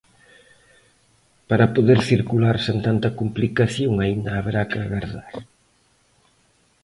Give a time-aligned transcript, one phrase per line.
[1.49, 5.33] Para poder circular sen tanta complicación aínda haberá que agardar.